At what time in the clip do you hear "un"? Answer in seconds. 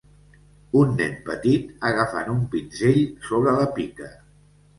0.79-0.95, 2.37-2.41